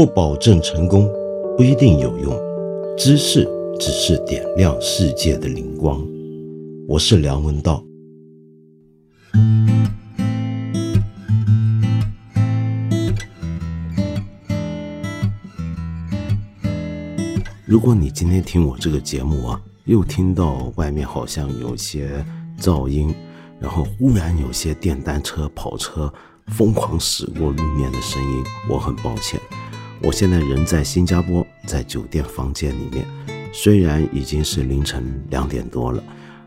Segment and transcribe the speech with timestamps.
[0.00, 1.06] 不保证成功，
[1.58, 2.34] 不一定有用。
[2.96, 3.46] 知识
[3.78, 6.02] 只是点亮世界的灵光。
[6.88, 7.84] 我是梁文道。
[17.66, 22.24] 如果你今天听我这个节目啊，又听到外面好像有些
[22.58, 23.14] 噪音，
[23.60, 26.10] 然后忽然有些电单车、跑车
[26.46, 29.38] 疯狂驶过路面的声音，我很抱歉。
[30.02, 33.04] 我现在人在新加坡，在酒店房间里面。
[33.52, 36.02] 虽然已经是凌晨两点多了，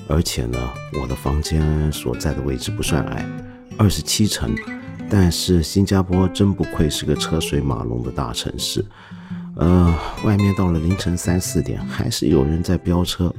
[0.08, 0.58] 而且呢，
[1.00, 3.26] 我的房间所在的位置不算矮，
[3.78, 4.56] 二十七层。
[5.10, 8.84] 但是新加坡真不愧是个车水马龙的大城市。
[9.56, 13.32] 呃，外面到了凌晨三四点，还是有人在飙车，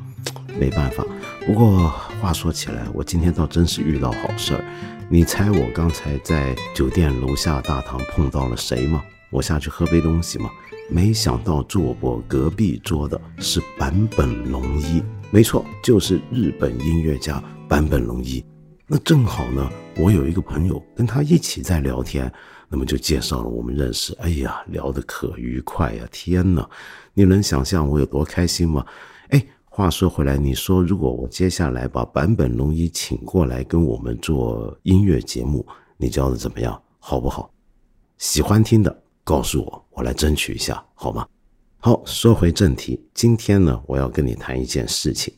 [0.60, 1.04] 没办法。
[1.44, 1.88] 不过
[2.20, 4.64] 话说起来，我今天倒真是遇到好事儿。
[5.08, 9.02] 你猜我刚才在酒店楼下大堂碰到了谁吗？
[9.34, 10.48] 我下去喝杯东西嘛，
[10.88, 18.44] 没想到坐我隔壁桌的是坂本龙一，没错，就是日本音乐家坂本龙一。
[18.86, 22.32] 那正好呢，我有一个朋友跟他一起在聊天，
[22.68, 24.14] 那么就介绍了我们认识。
[24.20, 26.06] 哎呀，聊得可愉快呀！
[26.12, 26.70] 天哪，
[27.12, 28.86] 你能想象我有多开心吗？
[29.30, 36.80] 哎，话说回来，你说如果我接下来把坂本龙一请过来跟我们做音乐节目，你教的怎么样？
[37.00, 37.50] 好不好？
[38.18, 39.03] 喜欢听的。
[39.24, 41.26] 告诉我，我来争取一下，好吗？
[41.78, 45.32] 好，说回正题，今天呢，我要跟你谈一件事情。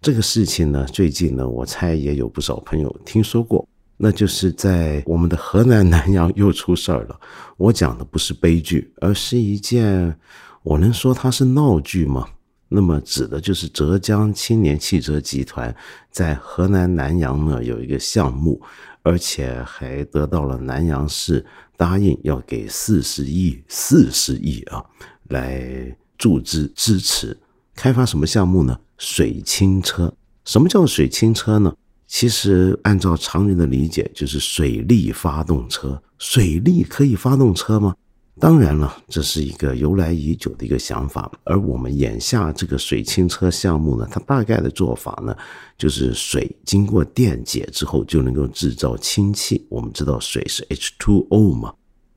[0.00, 3.66] 这个事情呢，最近呢，我猜也有不少朋友听说过，
[3.96, 7.20] 那就是在我们的河南南阳又出事儿了。
[7.56, 10.18] 我讲的不是悲剧，而是一件，
[10.62, 12.28] 我能说它是闹剧吗？
[12.72, 15.74] 那么指的就是浙江青年汽车集团
[16.10, 18.60] 在河南南阳呢有一个项目，
[19.02, 21.44] 而且还得到了南阳市。
[21.74, 24.84] 答应要给四十亿，四十亿啊，
[25.30, 27.36] 来注资支持
[27.74, 28.78] 开发什么项目呢？
[28.98, 30.14] 水清车。
[30.44, 31.74] 什么叫水清车呢？
[32.06, 36.00] 其实按照常人的理解，就是水力发动车。
[36.18, 37.96] 水力可以发动车吗？
[38.40, 41.30] 当然了，这是一个由来已久的一个想法。
[41.44, 45.36] 而我们眼下这个水清车项目呢，它大概的做法呢，
[45.76, 49.64] 就是水经过电解之后就能够制造氢气。
[49.68, 51.74] 我们知道水是 H2O 嘛，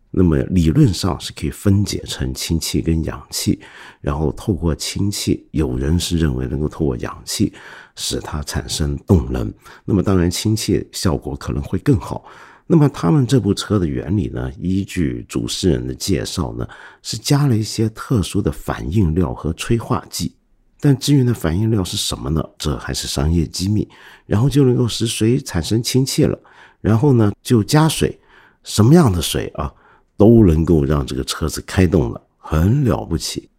[0.09, 3.59] 那么理论上是可以分解成氢气跟氧气，
[3.99, 7.53] 然后透过氢气，有人是认为能够透过氧气
[7.95, 9.53] 使它产生动能。
[9.83, 12.25] 那么当然，氢气效果可能会更好。
[12.67, 14.51] 那么他们这部车的原理呢？
[14.59, 16.67] 依据主持人的介绍呢，
[17.03, 20.35] 是加了一些特殊的反应料和催化剂。
[20.79, 22.43] 但至于那反应料是什么呢？
[22.57, 23.87] 这还是商业机密。
[24.25, 26.37] 然后就能够使水产生氢气了。
[26.81, 28.19] 然后呢，就加水，
[28.63, 29.71] 什么样的水啊，
[30.17, 33.49] 都能够让这个车子开动了，很了不起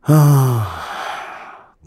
[0.00, 0.82] 啊！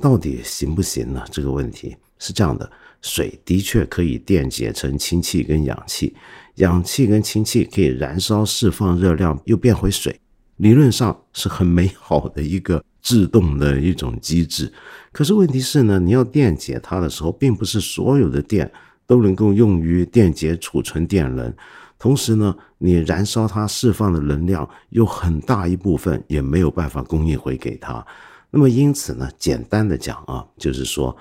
[0.02, 1.24] 到底行不行呢？
[1.32, 2.70] 这个问题是这样的。
[3.02, 6.14] 水的确可以电解成氢气跟氧气，
[6.56, 10.20] 氧气跟氢气可以燃烧释放热量，又变回水，
[10.58, 14.72] 理论上是很美好的一个制动的一种机制。
[15.14, 18.70] 可是问题是呢，你要电解它的时候，并不是所有的电
[19.08, 21.54] 都能够用于电解储存电能，
[21.98, 28.06] 同时呢，你燃烧它释放的能量有很大一部分也没有办法供应回给它。
[28.52, 31.16] 那么因此呢，简单的讲啊，就是说。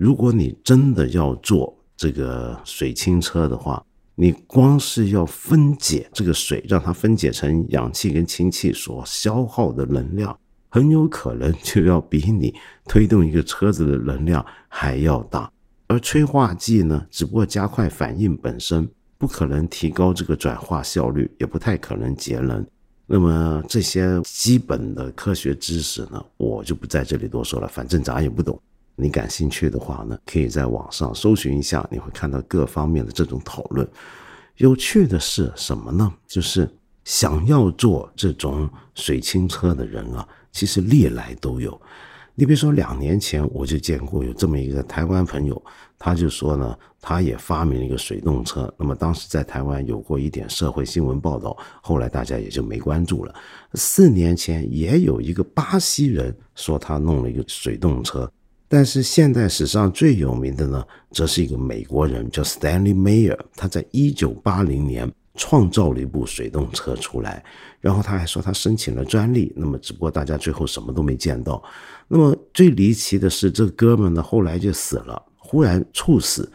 [0.00, 3.84] 如果你真的要做这个水清车的话，
[4.14, 10.34] 你光是要分解这个水，让它分解成氧气跟氢气所消耗的能量，
[10.70, 12.54] 很有可能就要比你
[12.86, 15.52] 推动一个车子的能量还要大。
[15.86, 18.88] 而催化剂呢，只不过加快反应本身，
[19.18, 22.66] 不可能提高这个转化效率，也不太可能节能。
[23.06, 28.58] 那么这些基本的科学知识呢，我就不在这里多说了，反正咱也不懂。
[29.00, 33.88] 你感兴趣的话呢，可以在网上搜寻一下，你会看到各方面的这种讨论。
[34.56, 36.12] 有趣的是什么呢？
[36.26, 36.68] 就是
[37.04, 41.80] 想要做这种水清车的人啊，其实历来都有。
[42.34, 45.62] 你比如说，两年前我就见过有这么一个台湾朋友，
[45.98, 48.72] 他就说呢，他也发明了一个水动车。
[48.78, 53.34] 那么当时在台湾有过一点社会新闻报道，后来大家也就没关注了。
[53.74, 58.30] 四年前也有一个巴西人说他弄了一个水动车。
[58.72, 63.36] 但是现代史上最有名的呢，则是一个美国人，叫 Stanley Meyer。
[63.56, 67.44] 他在一九八零年创造了一部水动车出来，
[67.80, 69.52] 然后他还说他申请了专利。
[69.56, 71.60] 那么，只不过大家最后什么都没见到。
[72.06, 76.48] 那么最离奇的是，这哥们呢后来就死了，忽然猝死。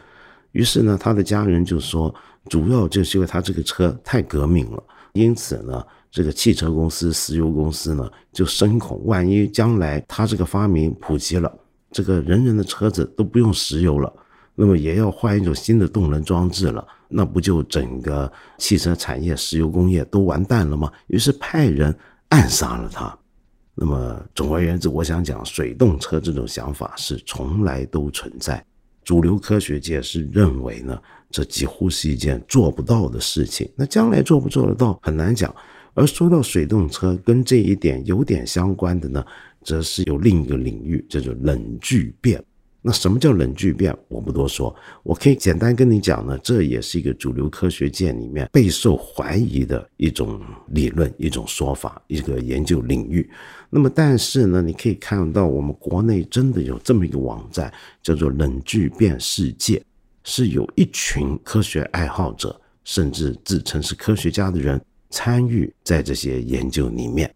[0.52, 2.14] 于是呢，他的家人就说，
[2.48, 11.54] 主要就是因为他这个车太革命了，因此呢，这个汽车公司、石油公司呢就深恐，万一将来他这个发明普及了，
[11.90, 14.12] 这个人人的车子都不用石油了，
[14.54, 20.92] 那么也要换一种新的动能装置了，那不就整个汽车产业、石油工业都完蛋了吗？
[21.06, 21.96] 于是派人
[22.28, 23.16] 暗杀了他。
[23.74, 28.64] 那么总而言之，我想讲水动车这种想法是从来都存在。
[29.04, 30.98] 主流科学界是认为呢，
[31.30, 33.70] 这几乎是一件做不到的事情。
[33.76, 35.54] 那将来做不做得到很难讲。
[35.94, 39.24] 而说到水动车，跟这一点有点相关的呢，
[39.66, 42.40] 则是有另一个领域，叫做冷聚变。
[42.80, 43.92] 那什么叫冷聚变？
[44.06, 44.72] 我不多说，
[45.02, 46.38] 我可以简单跟你讲呢。
[46.38, 53.28] 这也是一个主流科学界里面备受怀疑的一种理论、一种说法、一个研究领域。
[53.68, 57.72] 那么，但是呢，你可以看到我们国内真的有这么一个网站，
[58.04, 59.82] 叫做“冷聚变世界”，
[60.22, 64.80] 是有一群科学爱好者，甚至自称是科学家的人
[65.10, 67.28] 参与在这些研究里面。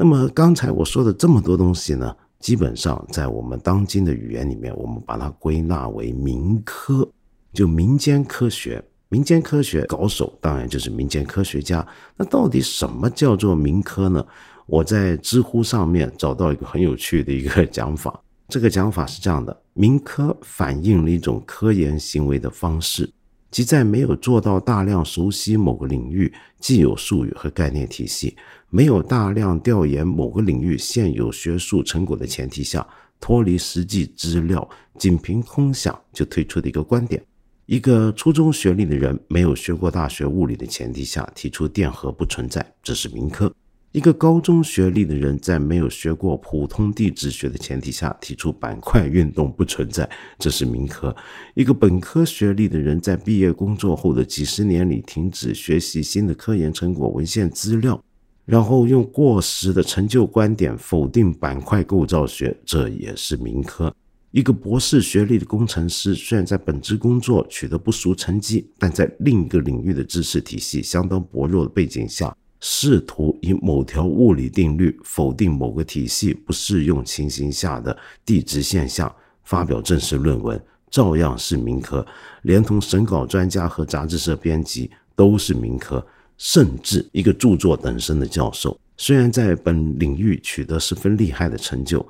[0.00, 2.14] 那么，刚才我说的这么多东西呢？
[2.38, 7.10] 基本上，在我们当今的语言里面，我们把它归纳为民科，
[7.52, 8.80] 就民间科学。
[9.08, 11.84] 民间科学高手当然就是民间科学家。
[12.16, 14.24] 那到底什么叫做民科呢？
[14.66, 18.22] 我在知乎上面找到一个很有趣的一个讲法。
[18.48, 23.10] 这个讲法是这样的：民科反映了一种科研行为的方式，
[23.50, 28.36] 即在没有做到大量熟悉某个领域既有术语和概念体系。
[28.70, 32.86] 没有大量调研某个领域现有学术成果的前提下，
[33.18, 34.68] 脱离实际资料，
[34.98, 37.22] 仅凭空想就推出的一个观点。
[37.64, 43.50] 一个初中学历的人没有学过大学物理的前提下提出电荷不存在，这是民科；
[43.92, 51.10] 一个高中学历的人在没有学过普通地质学的前提下提出板块运动不存在，这是民科；
[51.54, 58.02] 一个本科学历的人在毕业工作后的几十年里停止学习新的科研成果文献资料。
[58.48, 63.94] 然后用过时的陈旧观点否定板块构造学，这也是民科。
[64.30, 77.94] 一个博士学历的工程师，虽然在本职工作取得不俗成绩，但在另一个领域的知识体系相当薄弱的背景下，试图以某条物理定律否定某个体系不适用情形下的
[78.24, 80.58] 地质现象，发表正式论文，
[80.90, 82.06] 照样是民科。
[82.44, 86.02] 连同审稿专家和杂志社编辑都是民科。
[86.38, 92.06] 甚至一个著作等身的教授，虽然在本领域取得十分厉害的成就，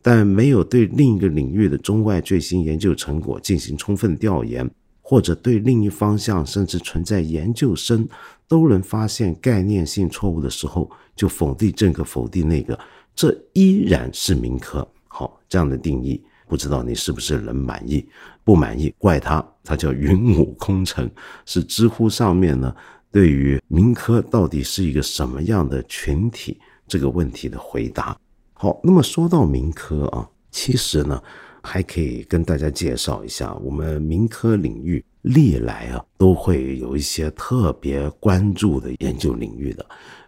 [0.00, 4.70] 但没有对另一个领域的中外最新研究成果进行充分调研，
[5.00, 8.08] 或者对另一方向甚至存在研究生
[8.46, 12.78] 都能发现概念性错误的时候，就否定这个否定那个，
[13.16, 14.86] 这依然是民科。
[15.08, 18.06] 好，这样的定义，不知道你是不是能满意？
[18.44, 21.10] 不满意怪他，他叫云母空城，
[21.44, 22.74] 是知乎上面呢。
[23.12, 28.18] 对于民科到底是一个什么样的群体这个问题的回答，
[28.54, 31.22] 好，那么说到民科啊，其实呢，
[31.62, 39.84] 还可以跟大家介绍一下，我们民科领域历来啊都会有一些特别关注的研究领域的，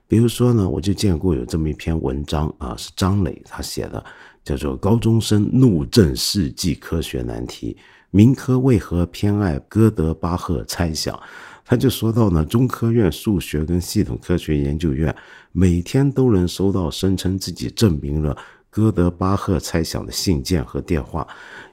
[0.07, 4.05] 比如说呢，我就见过有这么一篇文章啊，是张磊他写的，
[4.45, 7.75] 叫做《高中生怒症世纪科学难题：
[8.11, 11.17] 民科为何偏爱哥德巴赫猜想》。
[11.65, 15.15] 他就说到呢，中科院数学跟系统科学研究院
[15.53, 18.37] 每天都能收到声称自己证明了
[18.69, 21.27] 哥德巴赫猜想的信件和电话，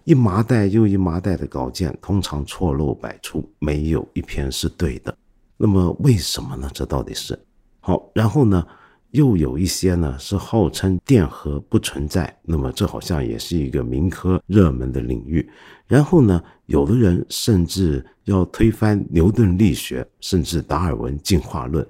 [0.05, 5.15] 一麻袋又一麻袋的稿件，通常错漏百出，没有一篇是对的。
[5.57, 6.69] 那么为什么呢？
[6.73, 7.37] 这到底是
[7.79, 8.09] 好？
[8.15, 8.65] 然后呢？
[9.11, 15.47] 又有一些呢是号称电荷不存在，那么这好像也是一个民科热门的领域。
[15.87, 21.85] 然后呢，有的人甚至要推翻牛顿力学，甚至达尔文进化论。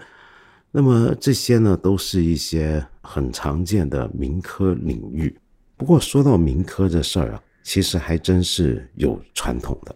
[0.72, 5.38] 那么这些呢，都是一些很常见的民科领域。
[5.78, 9.96] 不过说到民科这事儿啊，其实还真是有传统的。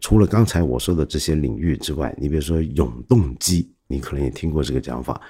[0.00, 5.20] 除了刚才我说的这些领域之外，你比如说永动机，你可能也听过这个讲法。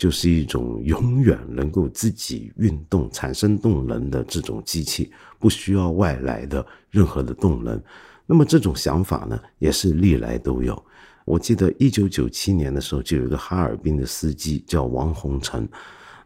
[0.00, 7.78] 就是一种永远能够自己运动、产生动能的这种机器，不需要外来的任何的动能。
[8.24, 10.82] 那么这种想法呢，也是历来都有。
[11.26, 15.68] 我记得一九九七年的时候，就有一个哈尔滨的司机叫王洪成，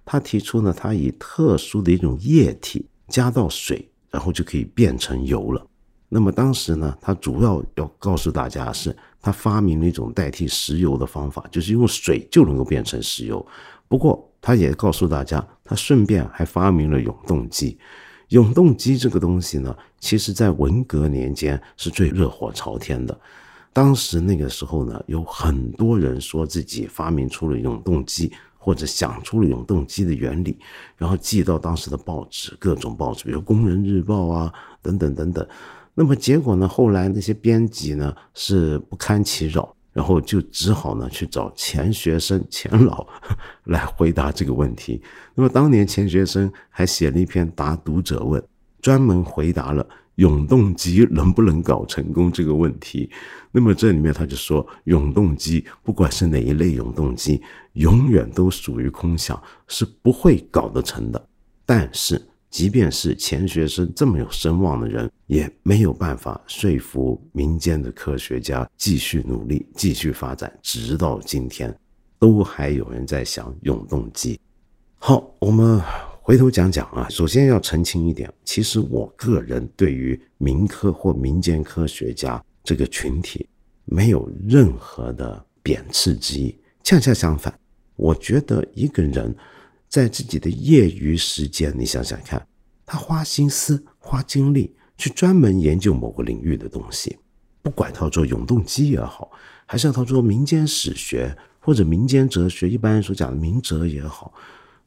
[0.05, 5.67] 他提出呢，他以特殊的一种液体加到水，然后就可以变成油了。
[6.09, 8.97] 那么当时呢，他主要要告诉大家是。
[9.25, 13.45] 他发明了一种代替石油的方法，就是用水就能够变成石油。
[13.89, 17.79] 不过，他也告诉大家，他顺便还发明了永动机。
[18.29, 23.19] 永动机这个东西呢，其实在文革年间是最热火朝天的。
[23.73, 30.59] 当时那个时候呢，有很多人说自己发明出了永动机，或者想出了永动机的原理，
[30.99, 34.53] 然后寄到当时的报纸，各种报纸，比如《工人日报》啊，
[34.83, 35.49] 等等等等。
[35.95, 43.07] 那么结果呢，后来那些编辑呢是不堪其扰，然后就只好呢去找钱学森、钱老
[43.65, 45.01] 来回答这个问题。
[45.35, 48.43] 那么当年钱学森还写了一篇答读者问，
[48.83, 49.87] 专门回答了。
[50.17, 53.11] 永动机能不能搞成功这个问题？
[53.51, 61.29] 那么这里面他就说，永动机不管是哪一类永动机，永远都属于空想，是不会搞得成的。
[61.67, 62.25] 但是，
[62.55, 71.77] 即便是钱学森这么有声望的人，也没有办法说服民间的科学家继续努力、继续发展，直到今天，
[72.17, 74.39] 都还有人在想永动机。
[75.01, 75.83] 好，我们。
[76.23, 83.47] 回头讲讲啊，首先要澄清一点，其实我个人对于民科或民间科学家这个群体
[83.85, 87.53] 没有任何的贬斥之意，恰恰相反，
[87.97, 89.35] 我觉得一个人
[89.95, 92.45] 在自己的业余时间，你想想看，
[92.85, 97.17] 他花心思、花精力去专门研究某个领域的东西，
[97.63, 99.31] 不管他做永动机也好，
[99.67, 104.35] 还是他做民间史学或者民间哲学，一般所讲的民哲也好。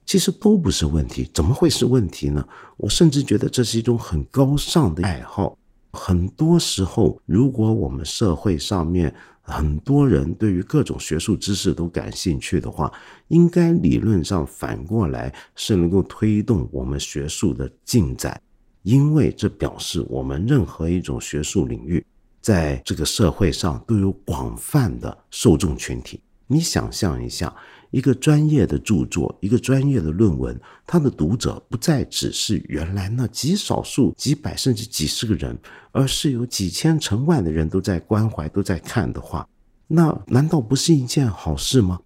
[0.06, 2.46] 其实都不是问题，怎么会是问题呢？
[2.76, 5.58] 我甚至觉得这是一种很高尚的爱好。
[5.94, 9.16] 很多时候，如果我们社会上面
[9.48, 12.92] 很多人对于各种学术知识都感兴趣的话，
[13.30, 18.40] 应该理论上反过来是能够推动我们学术的进展，
[18.84, 22.06] 因为这表示我们任何一种学术领域
[22.42, 26.20] 在这个社会上都有广泛的受众群体。
[26.46, 27.54] 你想象一下。
[27.92, 35.58] 一个专业的著作，一个专业的论文，它的读者不再只是原来那极少数、几百甚至几十个人，
[35.92, 39.48] 而是有几千、成万的人都在关怀、都在看的话，
[39.88, 42.00] 那难道不是一件好事吗？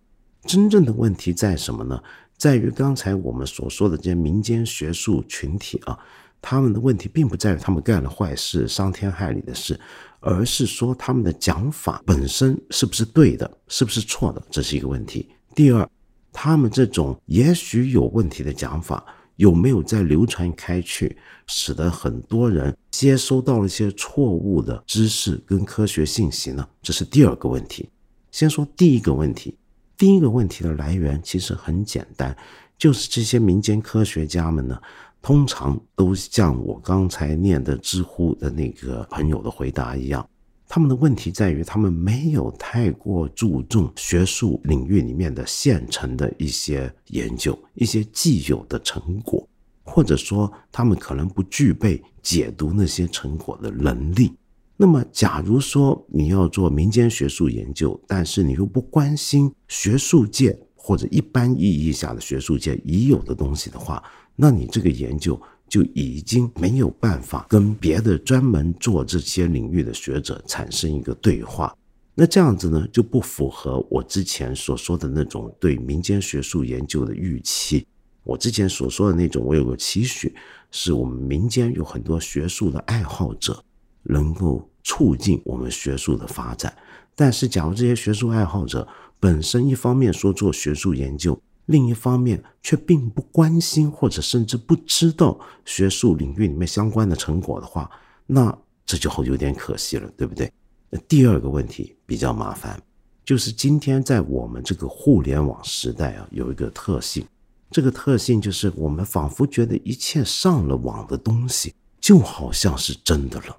[0.46, 2.02] 真正的问题在什么呢？
[2.38, 5.98] 在于刚才我们所说的这些民间学术群体啊，
[6.42, 9.80] 他们的问题并不在于他们干了坏事、伤天害理的事，
[10.20, 15.30] 而是说他们的讲法本身是不是对的，是不是错的，这是一个问题。
[15.54, 15.90] 第二，
[16.32, 19.06] 他们这种也许有问题的讲法
[19.36, 21.18] 有没有在流传开去，
[21.48, 26.68] 使得很多人接收到了一些错误的知识跟科学信息呢？
[26.82, 27.90] 这是第二个问题。
[28.32, 29.56] 先说第一个问题，
[29.98, 32.36] 第一个问题的来源其实很简单，
[32.78, 34.82] 就是这些民间科学家们呢，
[35.22, 40.26] 通常都像我刚才念的知乎的那个朋友的回答一样。
[40.74, 49.46] 他们的问题在于，他们没有太过注重学术领域里面的现成的一些研究、一些既有的成果，
[49.84, 54.32] 或者说他们可能不具备解读那些成果的能力。
[54.78, 64.02] 那么，假如说你要做民间学术研究，但是你又不关心学术界或者一般意义下的学术界已有的东西的话，
[64.38, 65.38] 那你这个研究。
[65.72, 71.74] 就已经没有办法跟别的专门做这些领域的学者产生一个对话，
[72.14, 77.88] 那这样子呢就不符合我之前所说的那种对民间学术研究的预期。
[78.24, 80.36] 我之前所说的那种，我有个期许，
[80.72, 83.64] 是我们民间有很多学术的爱好者，
[84.04, 86.76] 能够促进我们学术的发展。
[87.16, 88.86] 但是，假如这些学术爱好者
[89.22, 97.90] 本身一方面说做学术研究，另一方面，却并不关心或者甚至不知道学术领域里面相关的成果的话，
[98.28, 100.52] 那这就有点可惜了，对不对？
[100.90, 102.78] 那第二个问题比较麻烦，
[103.24, 107.26] 就是今天在我们这个互联网时代啊，有一个特性，
[107.70, 113.58] 这个特性就是我们仿佛觉得一切上了网的东西就好像是真的了。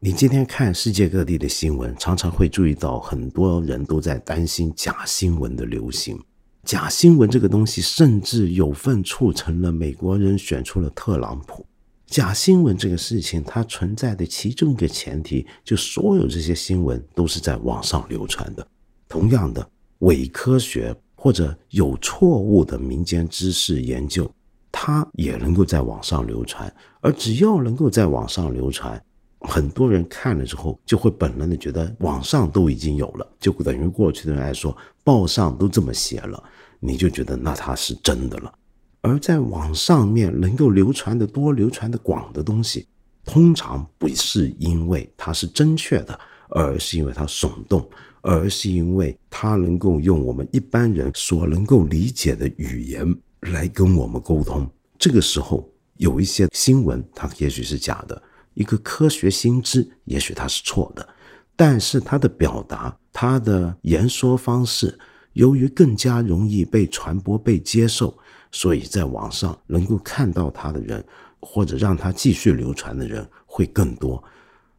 [0.00, 6.22] 你今天看世界各地的新闻，常常会注意到很多人都在担心假新闻的流行。
[6.64, 11.64] 假新闻这个东西，甚至有份促成了美国人选出了特朗普。
[12.06, 18.66] 假新闻这个事情，它存在的其中一个前提，就所有这些新闻都是在网上流传的。
[19.08, 19.68] 同样的，
[19.98, 24.30] 伪科学或者有错误的民间知识研究，
[24.72, 26.72] 它也能够在网上流传。
[27.00, 29.02] 而只要能够在网上流传，
[29.44, 36.42] 很多人看了之后，就会本能的觉得网上都已经有了，就等于过去的人来说，报上都这么写了。
[36.80, 38.52] 你就觉得那它是真的了，
[39.00, 42.86] 而在网上面能够流传的多、流传的广的东西，
[43.24, 46.18] 通常不是因为它是正确的，
[46.50, 47.88] 而是因为它耸动，
[48.20, 54.70] 而是因为它能够用我们一般人所能够理解的语言来跟我们沟通。
[54.98, 58.22] 这个时候，有一些新闻它也许是假的，
[58.54, 61.06] 一个科学新知也许它是错的，
[61.54, 64.98] 但是它的表达、它的言说方式，
[65.34, 68.16] 由于更加容易被传播、被接受，
[68.50, 71.04] 所以在网上能够看到它的人，
[71.40, 74.22] 或者让它继续流传的人会更多。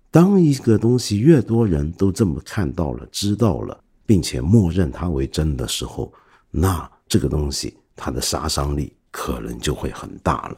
[0.10, 6.14] 当一个东西越多人都这么看到了、知道了，并且默认它为真的时候，
[6.52, 10.58] 那这个东西它的杀伤力可能就会很大了。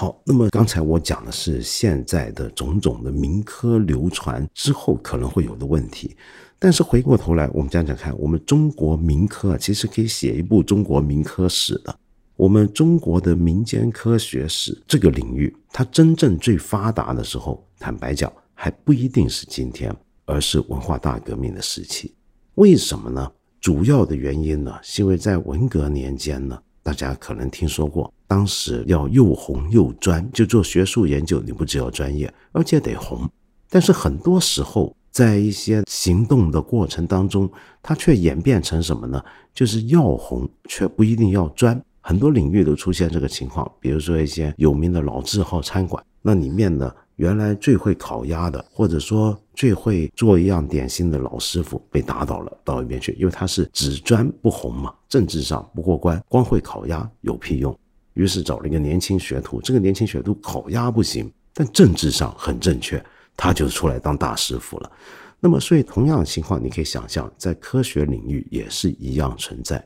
[0.00, 6.16] 好，那么刚才我讲的是现在的种种的民科流传之后可能会有的问题，
[6.58, 11.94] 但是回过头来，我们讲讲看，我们中国民科啊，其实可以写一部中国民科史的。
[12.34, 22.14] 我们中国的民间科学史这个领域，它真正最发达的时候，坦白讲，还不一定是今天，而是文化大革命的时期。
[22.54, 23.30] 为什么呢？
[23.60, 26.58] 主要的原因呢，是因为在文革年间呢。
[26.82, 33.28] 大家可能听说过，当时要又红又专，就做学术研究，你不只要专业，而且得红。
[33.68, 37.50] 但是很多时候，在一些行动的过程当中，
[37.82, 39.20] 它却演变成什么呢？
[39.52, 41.82] 就是要红，却不一定要专。
[42.00, 46.94] 很多领域都出现这个情况，比如说一些有名的老字号餐馆，那里面呢？
[47.16, 57.76] 原来最会烤鸭的，或者说最会做一样点心的老师傅被打倒了，到一边去，因为他是只专不红嘛，政治上不过关，光会烤鸭有屁用？
[58.14, 63.02] 于是找了一个年轻学徒，这个年轻学徒烤鸭不行，但政治上很正确，
[63.36, 64.92] 他就出来当大师傅了。
[65.38, 69.82] 那么，所以同样的情况，你可以想象，在科学领域也是一样存在，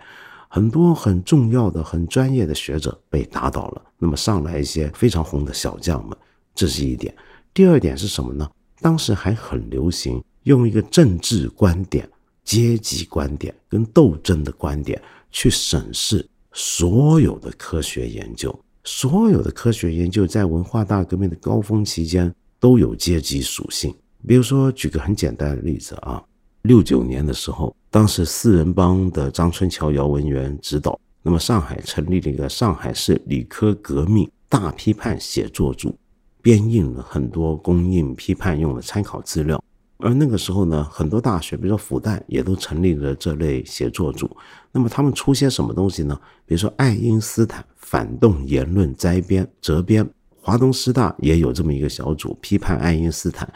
[0.49, 6.17] 很多很重要的、很专业的学者被打倒了，那么上来一些非常红的小将们。
[6.55, 7.15] 这是一点，
[7.53, 8.51] 第二点是什么呢？
[8.81, 12.09] 当时还很流行用一个政治观点、
[12.45, 15.01] 阶级观点跟斗争的观点
[15.31, 18.59] 去审视所有的科学研究。
[18.85, 23.95] 所有的科学研究在文化大革命的高峰期间都有阶级属性。
[24.27, 26.23] 比如说，举个很简单的例子啊，
[26.63, 35.95] 六九年的时候，当时四人帮的张春桥、姚文元指导，那么上海成立了一个上海市理科革命大批判写作组。
[36.41, 39.63] 编印了很多公印批判用的参考资料，
[40.05, 44.31] 而那个时候呢，很多大学，比如说复旦，也都成立了这类写作组。
[44.71, 46.15] 那么他们出些什么东西呢？
[46.45, 50.07] 比如说爱因斯坦反动言论摘编责编，
[50.39, 53.51] 华东师大也有这么一个小组批判爱因斯坦，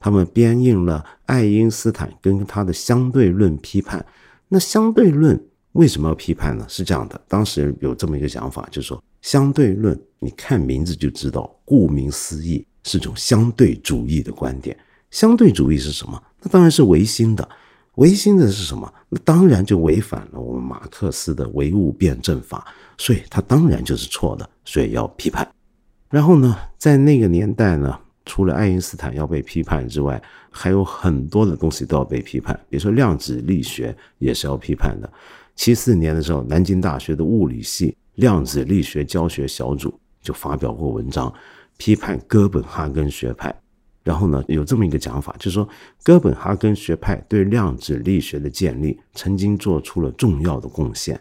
[0.00, 4.04] 他们编印了爱因斯坦跟他的相对论批判。
[4.48, 5.40] 那相对论
[5.74, 6.66] 为什么要批判呢？
[6.68, 9.00] 是这样的，当时有这么一个想法，就是说。
[9.20, 14.76] 相对论，你看名字就知道，顾名思义是种相对主义的观点。
[15.12, 16.20] 相对主义是什么？
[16.40, 17.48] 那当然是唯心的。
[17.96, 18.92] 唯心的是什么？
[19.10, 25.46] 那当然就违反了我们马克思的唯物辩证法，所以它当然就是错的，所以要批判。
[26.08, 30.20] 然后呢，在那个年代呢，除了爱因斯坦要被批判之外，
[30.50, 35.12] 还有很多的东西都要被批判，比如说量子力学也是要批判的。
[35.54, 37.94] 七四年的时候，南京大学的物理系。
[38.16, 41.32] 量子力学教学小组就发表过文章，
[41.78, 43.61] 批判哥本哈根学派。
[44.02, 45.68] 然后呢，有这么一个讲法，就是说
[46.02, 51.20] 哥本哈根学派对量子力学的建立曾经做出了重要的贡献。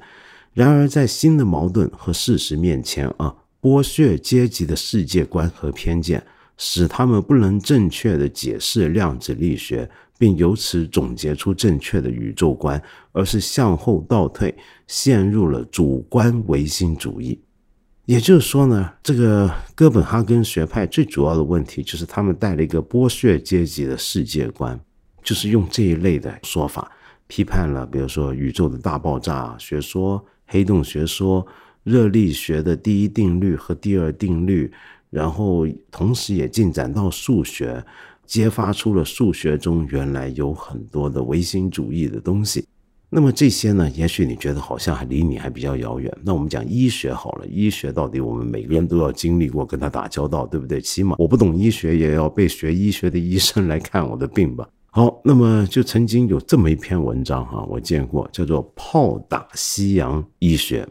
[0.54, 6.24] 然而，在新的矛盾和事实面前啊，剥削阶级的世界观和偏见，
[6.58, 9.90] 使他们不能正确的解释量子力学。
[10.22, 12.80] 并由此总结出正确的宇宙观，
[13.12, 17.42] 而是向后倒退，陷入了主观唯心主义。
[18.12, 24.78] 也就是说呢，这个哥本哈根学派最主要的问题就是他们带了一个剥削阶级的世界观，
[25.24, 26.92] 就是用这一类的说法
[27.28, 31.48] 批判了，比如说宇宙的大爆炸学说、黑洞学说、
[31.86, 34.70] 热力学的第一定律和第二定律，
[35.10, 37.82] 然后同时也进展到数学。
[38.26, 42.66] 揭发出了数学中原来有很多的唯心主义的东西，
[43.14, 43.90] 那么这些呢？
[43.90, 46.10] 也许你觉得好像还离你还比较遥远。
[46.24, 50.80] 那我们讲医学好了，医学到底我们每个人都要经历过跟他打交道，对不对？
[50.80, 54.66] 起码我不懂医学，也要被学医学的医生来看我的病吧。
[54.92, 60.84] 好，那么就曾经有这么一篇文章哈，我见过，叫做《炮打西洋医学》，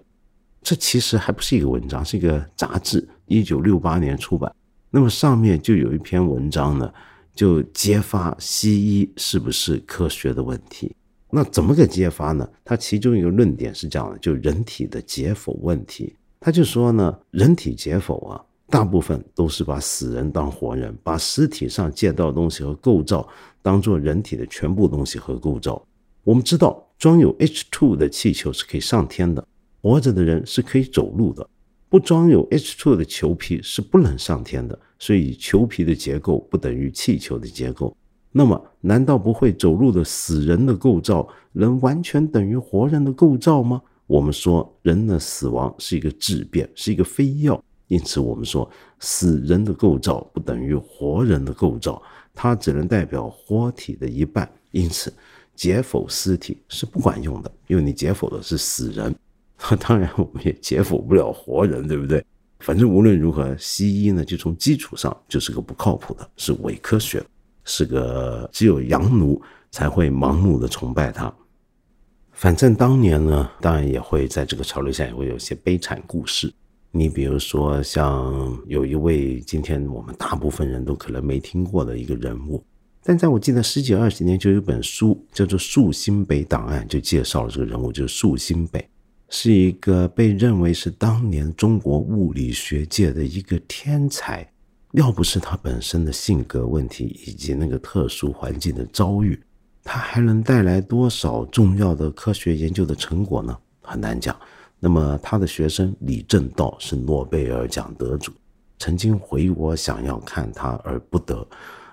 [0.61, 4.55] 这其实还不是一个文章，是一个杂志，一九六八年出版。
[4.91, 6.93] 那么上面就有一篇文章呢。
[7.33, 10.95] 就揭发西医是不是科学的问题？
[11.33, 12.49] 那怎么个揭发呢？
[12.65, 23.29] 他其中一个论点是这样的：就人体的解剖问题，他就说呢，人体解剖啊，大部分都是把死人当活人，把尸体上见到的东西和构造
[23.63, 25.81] 当做人体的全部东西和构造。
[26.25, 29.47] 我们知道，装有 H2 的气球是可以上天的，
[29.81, 31.49] 活着的人是可以走路的。
[31.89, 37.97] 不装有 H2 的球皮是不能上天的，所以球皮的结构不等于气球的结构。
[38.33, 43.83] 那么难道不会走路的死人的构造能完全等于活人的构造吗？
[44.07, 52.01] 我们说人的死亡是一个质变，是一个非要，因此我们说死人的构造不等于活人的构造，
[52.35, 54.51] 它只能代表活体的一半。
[54.73, 55.13] 因此，
[55.55, 59.15] 解剖尸体是不管用的，因为你解剖的是死人。
[59.79, 62.25] 当然，我们也解剖不了活人，对不对？
[62.61, 67.25] 反正无论如何，西医呢，就从基础上就是个不靠谱的，是伪科学，
[67.71, 71.33] 是个只有洋奴才会盲目的崇拜他。
[72.33, 76.53] 反正当年呢，当然也会在这个潮流下也会有些悲惨故事。
[76.91, 82.65] 你比如说，像有一位今天我们大部分人都可能没听过的一个人物。
[83.05, 88.85] 但在我记得十几二十年，就有本书叫做《树新北档案》，就介绍了这个人物，就是树新北，
[89.29, 94.51] 是一个被认为是当年中国物理学界的一个天才。
[94.93, 99.41] 要不是他本身的性格问题以及那个特殊环境的遭遇，
[99.85, 103.57] 他还能带来多少重要的科学研究的成果呢？
[103.83, 104.37] 很难讲。
[104.79, 108.33] 那么他的学生李政道是诺贝尔奖得主，
[108.79, 111.47] 曾经回国想要看他而不得。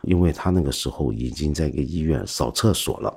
[0.03, 3.13] 因为他那个时候已经在一个医院扫厕所了，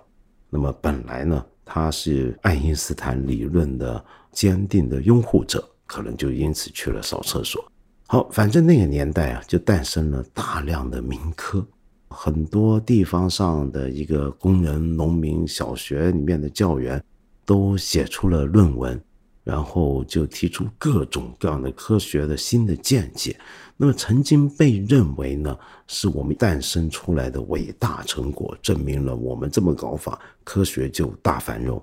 [0.49, 7.70] 那么本来呢，他是爱因斯坦理论的坚定的拥护者，可能就因此去了扫厕所。
[8.13, 11.65] 好，反正那个年代啊，就诞生了大量的民科，
[12.09, 17.01] 很多地方上的一个工人、农民小学里面的教员
[17.45, 19.01] 都写出了论文，
[19.45, 23.39] 然后就提出各种各样的科学的新的见解。
[23.77, 31.81] 那么曾经被认为呢，是我们诞生出来的伟大成果，证明了我们这么搞法，科学就大繁荣。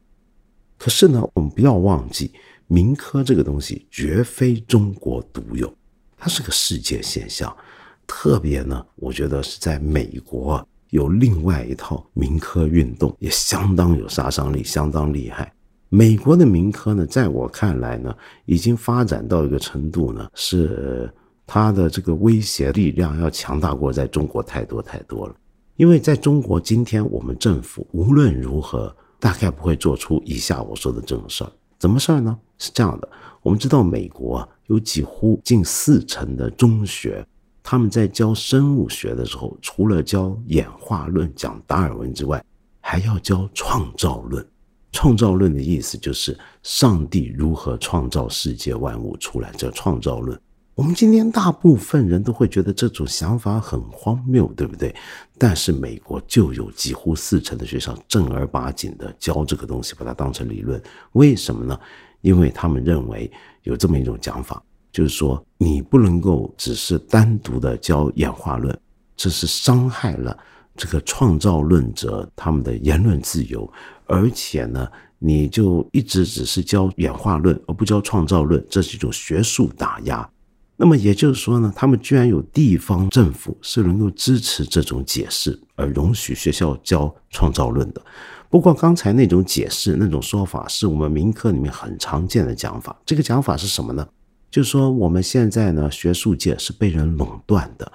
[0.78, 2.34] 可是呢，我们不要忘记，
[2.68, 5.74] 民科这个东西绝非中国独有，
[6.18, 7.56] 它是个世界现象。
[8.06, 15.54] 特别呢，我觉得是在美国有另外一套民科运动，也相当有杀伤力，相当厉害。
[15.90, 18.14] 美国的民科呢，在我看来呢，
[18.46, 21.10] 已经发展到一个程度呢，是。
[21.50, 25.36] 它的这个威胁力量要强大过在中国太多太多了，
[25.78, 31.52] 因为在中国今天我们政府无论如何大概不会做出以下我说的这种事儿。
[31.80, 32.38] 怎么事儿呢？
[32.58, 33.08] 是这样的，
[33.42, 37.26] 我们知道美国啊有几乎近四成的中学，
[37.64, 42.44] 他们在教生物学的时候，除了教演化论、讲达尔文之外，
[42.80, 44.46] 还要教创造论。
[44.94, 50.40] 创造论的意思就是上帝如何创造世界万物出来，叫创造论。
[50.74, 54.96] 我们今天大部分人都会觉得这种想法很荒谬，对不对？
[55.38, 60.82] 但是美国就有几乎四成的学校正儿八经的教这个东西，把它当成理论。
[61.14, 61.80] 为什么呢？
[62.22, 63.32] 因为他们认为
[63.68, 68.78] 有这么一种讲法，就是说你不能够只是单独的教演化论，
[69.16, 70.36] 这是伤害了
[70.76, 73.70] 这个创造论者他们的言论自由。
[74.06, 80.28] 而且呢，你就一直只是教演化论而不教创造论，这是一种学术打压。
[80.78, 88.02] 那么也就是说呢，他们居然有地方政府是能够支持这种解释，而容许学校教创造论的。
[88.50, 92.96] 不过刚才那种解释、那种说法，是我们民科里面很常见的讲法。
[93.06, 94.08] 这个讲法是什么呢？
[94.50, 97.92] 就是说我们现在呢，学术界是被人垄断的，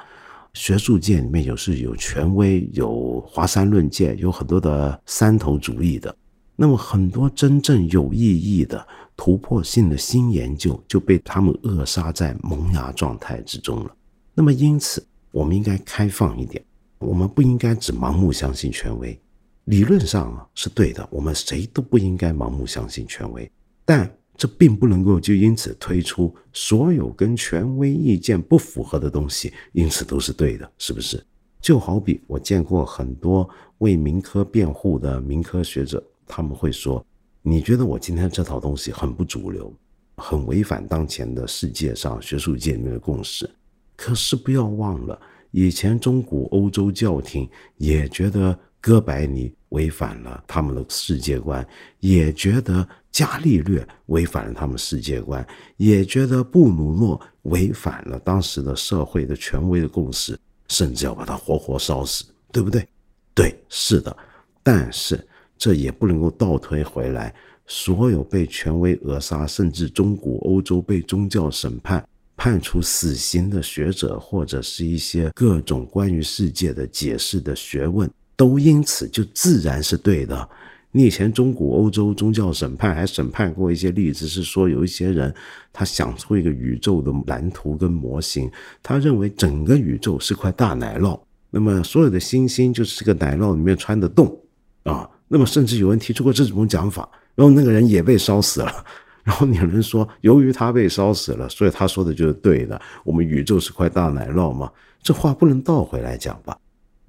[0.54, 6.14] 学术界里面有是有权威、有华山论剑，有很多的三头主义的。
[6.54, 8.86] 那么很多真正有意义的。
[9.14, 13.94] 突破性的新研究就被他们扼杀在萌芽状态之中了。
[14.34, 16.64] 那么，因此我们应该开放一点，
[16.98, 19.16] 我们不应该只盲目相信权威。
[19.66, 23.50] 理论上啊是对的，我们谁都不应该盲目相信权威。
[23.84, 31.24] 但这并不能够就因此推出所有跟权威意见不符合的东西，因此都是对的，是不是？
[31.60, 33.48] 就好比我见过很多
[33.78, 37.04] 为民科辩护的民科学者，他们会说。
[37.44, 39.72] 你觉得我今天这套东西很不主流，
[40.16, 43.48] 很违反当前的世界上学术界里面的共识。
[43.96, 45.20] 可是不要忘了，
[45.50, 51.66] 以前中古欧洲教廷也觉得哥白尼违反了他们的世界观，
[52.00, 55.46] 也觉得伽利略违反了他们世界观，
[55.78, 62.86] 也觉得布鲁诺违反了当时的社会的权威的共识，甚至要把他活活烧死，对不对？
[63.32, 64.14] 对，是的，
[64.62, 65.26] 但是。
[65.58, 67.32] 这也不能够倒推回来，
[67.68, 72.04] 所有被权威扼杀，甚至中古欧洲被宗教审判、
[72.36, 80.48] 判处死刑的学者，或者是一些各种关于世界的解释的学问，都因此就自然是对的。
[80.94, 85.34] 你以前中古欧洲宗教审判还审判过一些例子，是说有一些人
[85.72, 88.50] 他想出一个宇宙的蓝图跟模型，
[88.82, 91.18] 他认为整个宇宙是块大奶酪。
[91.50, 94.38] 那么所有的星星就是这个奶酪里面穿的洞
[94.82, 95.08] 啊。
[95.28, 98.84] 那么甚至有人提出过这种讲法，然后那个人也被烧死了。
[99.24, 102.78] 然后有人说，由于他被烧死了，所以他说的就是对的。
[103.02, 104.70] 我们宇宙是块大奶酪嘛，
[105.02, 106.58] 这话不能倒回来讲吧？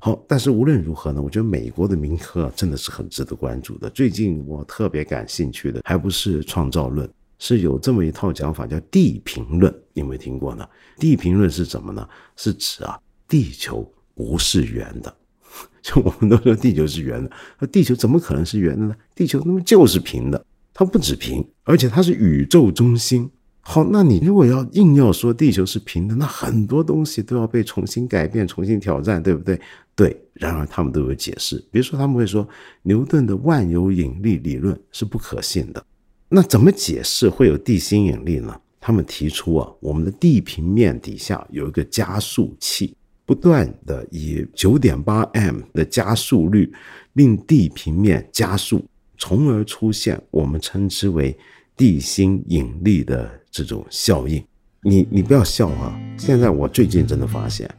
[0.05, 3.89] 好，但是无论如何呢，我觉得美国的民科真的是很值得关注的。
[3.91, 10.67] 最近我特别感兴趣的，还不是创造论，是有这么一套讲法叫地平论，你有没有听过呢？
[10.97, 12.05] 地平论是什么呢？
[12.35, 15.15] 是指啊，地球不是圆的。
[15.81, 18.93] 就我们都说地球是圆的，那地球怎么可能是圆的呢？
[19.15, 23.31] 地球那么就是平的，它不止平，而且它是宇宙中心。
[23.65, 29.59] 好，那你如果要硬要说地球是平的，那很多东西都要被重新改变、重新挑战，对不对？
[29.95, 30.15] 对。
[30.33, 32.47] 然而他们都有解释，比如说他们会说
[32.81, 35.83] 牛顿的万有引力理论是不可信的。
[36.27, 38.59] 那怎么解释会有地心引力呢？
[38.81, 42.93] 他们提出啊，我们的地平面底下有一个加速器，
[43.25, 46.69] 不断的以九点八 m 的加速率
[47.13, 48.83] 令地平面加速，
[49.17, 51.37] 从而出现我们称之为
[51.77, 53.39] 地心引力的。
[53.55, 54.43] 这种效应，
[54.81, 55.95] 你你不要笑啊！
[56.17, 57.69] 现在我最近真的发现，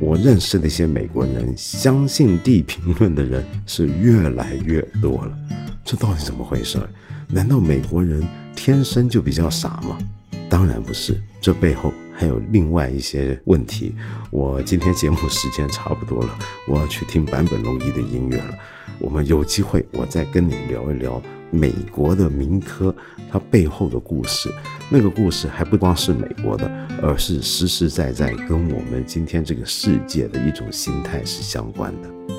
[0.00, 5.38] 我认识那些美国人相信地平论的人是越来越多了。
[5.84, 6.78] 这到底怎么回事？
[7.28, 9.98] 难道美国人天生就比较傻吗？
[10.48, 13.94] 当然不是，这背后还有另外一些问题。
[14.30, 18.58] 我今天节目时间差不多了，我要去听坂本龙一的音乐了。
[18.98, 21.22] 我们有机会，我再跟你聊一聊。
[21.50, 22.94] 美国的民科，
[23.30, 24.52] 它背后的故事，
[24.90, 26.70] 那个故事还不光是美国的，
[27.02, 32.37] 而是实实在在跟我们今天这个世界的一种心态是相关的。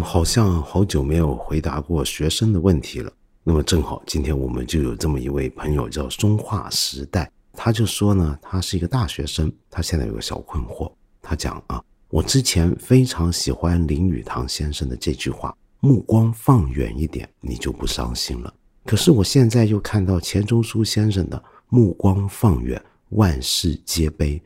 [0.00, 3.12] 好像好久没有回答过学生的问题了。
[3.42, 10.92] 那么正好，今天我们就有这么一位朋友叫松化时代，他就说呢，他是一个大学生，他现在有个小困惑。
[11.22, 18.52] 他讲啊，我之前非常喜欢林语堂先生的这句话：“目光放远一点，你就不伤心了。”
[18.84, 24.40] 可是我现在又看到钱钟书先生的“目光放远，万事皆悲”，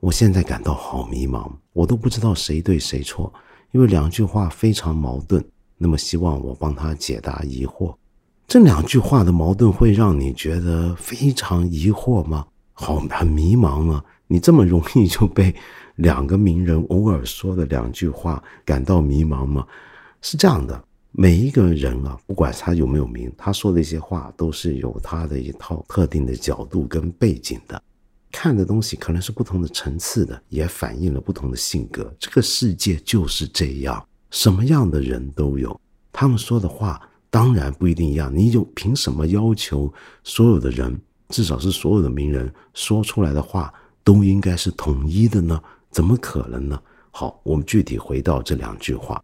[0.00, 3.32] 我现在感到好迷茫，我都不知道谁对谁错，
[3.72, 5.44] 因为两句话非常矛盾。
[5.78, 7.94] 那么希望我帮他解答疑惑。
[8.48, 12.46] 这两句话的矛盾会让你觉得非常疑惑吗？
[12.72, 14.02] 好，很迷茫吗？
[14.26, 15.54] 你这么容易就被
[15.96, 19.66] 两个名人偶尔说的两句话感到迷茫吗？
[20.22, 27.82] 是这样的，每一个人啊，不管他有没有名，他说的一些话都是有他的一套特定的角度跟背景的，
[28.38, 32.14] 看的东西可能是不同的层次的，也反映了不同的性格。
[32.18, 35.80] 这个世界就是这样，什么样的人都有，
[36.12, 37.00] 他们说的话。
[37.30, 40.94] 当然不一定一样，你就凭什么要求所有的人，
[41.30, 43.72] 至少是所有的名人说出来的话
[44.04, 45.58] 都应该是统一的呢？
[45.90, 46.78] 怎么可能呢？
[47.10, 49.22] 好，我们具体回到这两句话。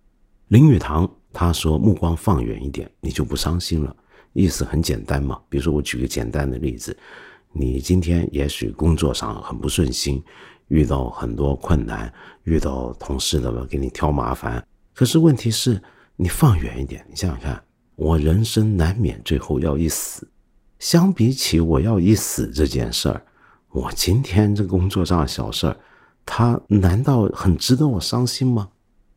[0.49, 3.95] 林语堂他说：“目光放远一点，你就不伤心了。”
[4.33, 5.39] 意思很简单嘛。
[5.51, 6.97] 比如说，我举个简单的例子，
[7.53, 10.23] 你今天也许工作上很不顺心，
[10.69, 12.13] 遇到很多困难，
[12.45, 15.81] 遇到同事的给你挑麻烦，可是问题是
[16.17, 17.63] 你放远一点，你想想看。
[17.95, 20.27] 我人生难免最后要一死，
[20.79, 23.23] 相比起我要一死这件事儿，
[23.71, 25.77] 我今天这工作上的小事儿，
[26.25, 28.69] 它难道很值得我伤心吗？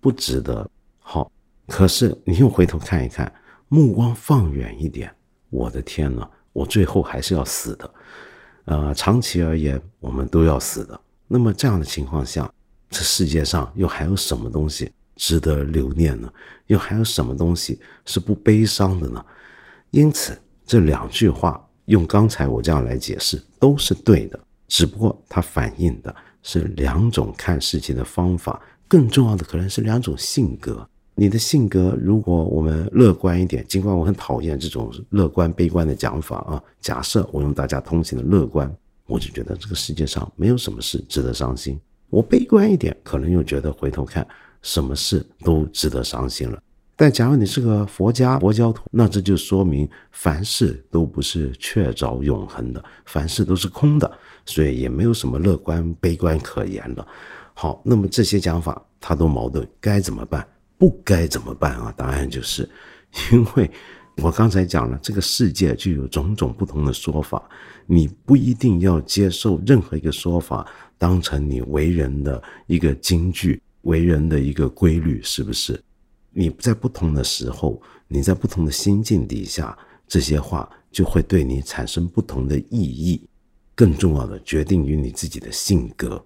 [0.02, 0.70] 不值得。
[1.00, 1.32] 好，
[1.68, 3.32] 可是你又回头看一看，
[3.70, 5.10] 目光放远一点，
[5.50, 7.92] 我的天呐，我最后还是要死的。
[8.64, 10.98] 呃，长期而言，我们都要死的。
[11.28, 12.50] 那么这样的情况下，
[12.90, 14.90] 这世界上又还有什么东西？
[15.18, 16.32] 值得留念呢？
[16.68, 19.24] 又还有什么东西是不悲伤的呢？
[19.92, 24.40] 因此，这两句话用刚才我这样来解释都是对的，
[24.70, 30.88] 只不过它反映的是两种看事情的方法，更重要的可能是两种性格。
[31.16, 36.62] 你的性格，如果我们乐观一点，尽管我很讨厌这种乐观悲观的讲法啊。
[36.82, 38.72] 假设我用大家通行的乐观，
[39.08, 41.80] 我就觉得这个世界上没有什么事值得伤心。
[42.10, 44.28] 我悲观一点，可能又觉得回头看。
[44.62, 46.60] 什么事都值得伤心了，
[46.96, 54.12] 但假如你是个佛家佛教徒，那这就说明凡事都不是确凿永恒的，凡事都是空的，
[54.44, 57.08] 所以也没有什么乐观悲观可言了。
[57.54, 60.44] 好，那么这些讲法它都矛盾，该怎么办？
[60.78, 61.94] 不该怎么办啊？
[61.96, 62.70] 答案就是，
[63.32, 63.70] 因为
[64.18, 67.42] 我刚才讲了，这个世界就有种种不同的说法，
[67.86, 70.66] 你不一定要接受任何一个说法
[70.98, 73.62] 当成你为人的一个金句。
[73.84, 75.80] 为人的一个规律是不是？
[76.32, 83.22] 你在不同的时候，你在不同的心境底下，这些话就会对你产生不同的意义。
[83.76, 86.26] 更重要的，决定于你自己的性格。